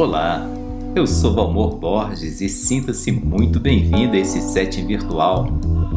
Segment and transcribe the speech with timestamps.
[0.00, 0.48] Olá,
[0.96, 5.48] eu sou Valmor Borges e sinta-se muito bem-vindo a esse setting virtual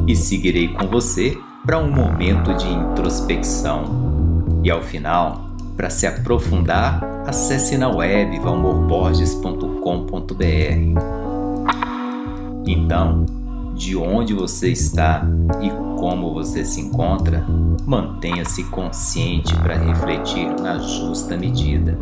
[0.05, 3.85] e seguirei com você para um momento de introspecção.
[4.61, 5.45] E ao final,
[5.77, 10.43] para se aprofundar, acesse na web valmorborges.com.br.
[12.67, 13.25] Então,
[13.73, 15.25] de onde você está
[15.61, 17.45] e como você se encontra,
[17.85, 21.97] mantenha-se consciente para refletir na justa medida.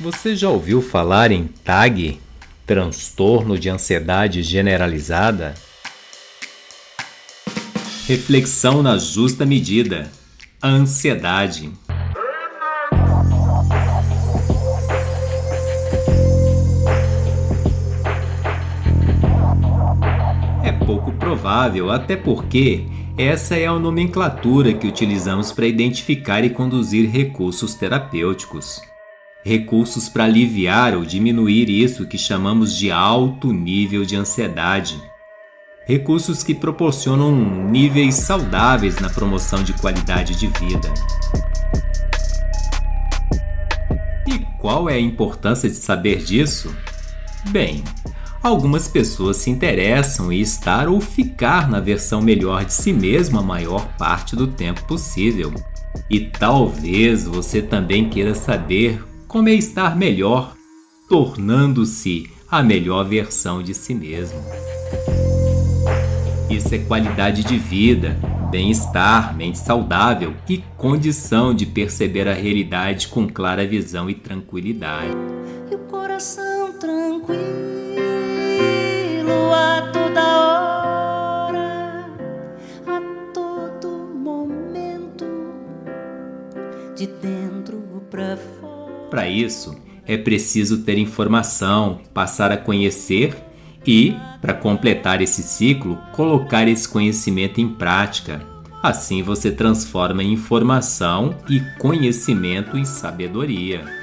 [0.00, 2.20] Você já ouviu falar em TAG?
[2.64, 5.56] Transtorno de ansiedade generalizada?
[8.06, 10.08] Reflexão na justa medida.
[10.62, 11.72] Ansiedade.
[20.62, 27.10] É pouco provável, até porque essa é a nomenclatura que utilizamos para identificar e conduzir
[27.10, 28.80] recursos terapêuticos
[29.48, 35.00] recursos para aliviar ou diminuir isso que chamamos de alto nível de ansiedade.
[35.86, 37.32] Recursos que proporcionam
[37.70, 40.92] níveis saudáveis na promoção de qualidade de vida.
[44.26, 46.76] E qual é a importância de saber disso?
[47.48, 47.82] Bem,
[48.42, 53.42] algumas pessoas se interessam em estar ou ficar na versão melhor de si mesmo a
[53.42, 55.54] maior parte do tempo possível.
[56.10, 60.56] E talvez você também queira saber como é estar melhor,
[61.06, 64.40] tornando-se a melhor versão de si mesmo.
[66.48, 68.16] Isso é qualidade de vida,
[68.50, 75.12] bem-estar, mente saudável e condição de perceber a realidade com clara visão e tranquilidade.
[75.70, 77.38] E o coração tranquilo
[79.52, 80.22] a toda
[81.50, 82.06] hora,
[82.86, 85.26] a todo momento,
[86.96, 88.77] de dentro para fora.
[89.10, 89.76] Para isso,
[90.06, 93.36] é preciso ter informação, passar a conhecer
[93.86, 98.40] e, para completar esse ciclo, colocar esse conhecimento em prática.
[98.82, 103.97] Assim você transforma informação e conhecimento em sabedoria.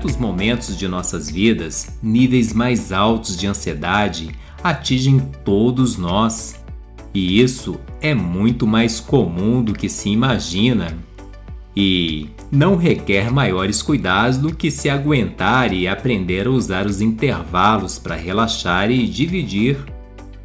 [0.00, 4.30] Certos momentos de nossas vidas, níveis mais altos de ansiedade
[4.64, 6.64] atingem todos nós.
[7.12, 10.96] E isso é muito mais comum do que se imagina.
[11.76, 17.98] E não requer maiores cuidados do que se aguentar e aprender a usar os intervalos
[17.98, 19.76] para relaxar e dividir,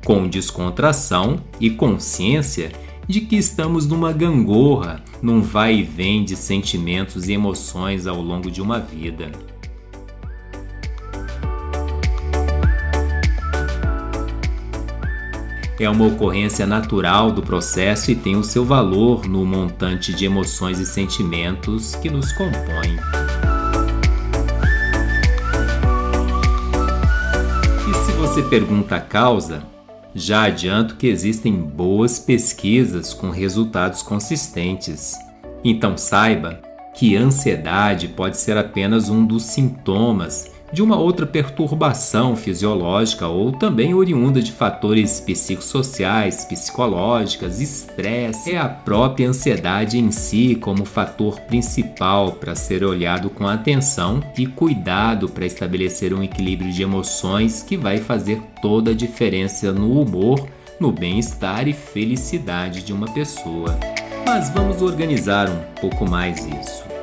[0.03, 2.73] com descontração e consciência
[3.07, 8.49] de que estamos numa gangorra, num vai e vem de sentimentos e emoções ao longo
[8.49, 9.31] de uma vida.
[15.77, 20.79] É uma ocorrência natural do processo e tem o seu valor no montante de emoções
[20.79, 22.95] e sentimentos que nos compõem.
[27.89, 29.74] E se você pergunta a causa,
[30.15, 35.13] já adianto que existem boas pesquisas com resultados consistentes.
[35.61, 36.61] Então saiba
[36.95, 43.93] que ansiedade pode ser apenas um dos sintomas de uma outra perturbação fisiológica ou também
[43.93, 52.33] oriunda de fatores psicossociais, psicológicas, estresse, é a própria ansiedade em si como fator principal
[52.33, 57.99] para ser olhado com atenção e cuidado para estabelecer um equilíbrio de emoções que vai
[57.99, 60.45] fazer toda a diferença no humor,
[60.77, 63.79] no bem-estar e felicidade de uma pessoa.
[64.25, 66.94] Mas vamos organizar um pouco mais isso.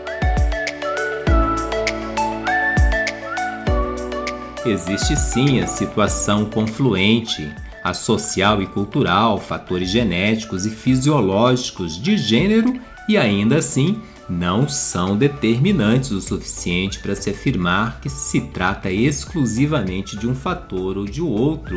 [4.64, 7.52] Existe sim a situação confluente,
[7.82, 15.16] a social e cultural, fatores genéticos e fisiológicos de gênero e ainda assim não são
[15.16, 21.20] determinantes o suficiente para se afirmar que se trata exclusivamente de um fator ou de
[21.20, 21.76] outro,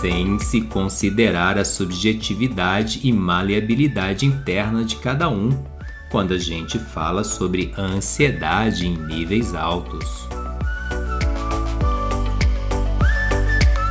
[0.00, 5.50] sem se considerar a subjetividade e maleabilidade interna de cada um,
[6.10, 10.28] quando a gente fala sobre ansiedade em níveis altos.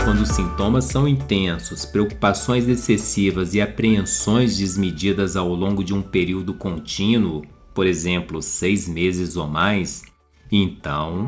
[0.05, 6.53] Quando os sintomas são intensos, preocupações excessivas e apreensões desmedidas ao longo de um período
[6.53, 7.41] contínuo,
[7.73, 10.03] por exemplo, seis meses ou mais,
[10.51, 11.25] então.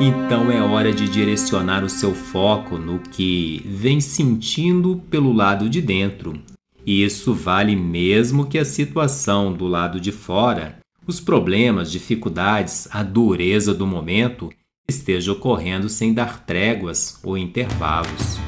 [0.00, 5.82] Então é hora de direcionar o seu foco no que vem sentindo pelo lado de
[5.82, 6.40] dentro.
[6.86, 13.02] E isso vale mesmo que a situação do lado de fora, os problemas, dificuldades, a
[13.02, 14.50] dureza do momento
[14.88, 18.38] esteja ocorrendo sem dar tréguas ou intervalos.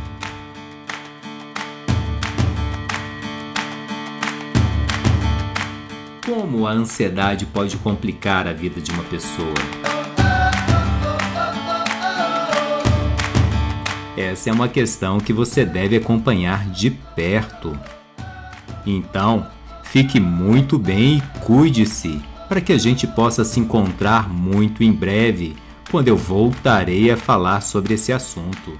[6.25, 9.55] Como a ansiedade pode complicar a vida de uma pessoa?
[14.17, 17.79] Essa é uma questão que você deve acompanhar de perto.
[18.85, 19.47] Então,
[19.85, 25.57] fique muito bem e cuide-se para que a gente possa se encontrar muito em breve,
[25.91, 28.79] quando eu voltarei a falar sobre esse assunto.